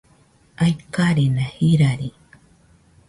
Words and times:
aikarena 0.63 1.45
jirari 1.59 2.09